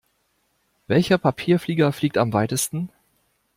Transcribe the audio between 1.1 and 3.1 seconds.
Papierflieger fliegt am weitesten?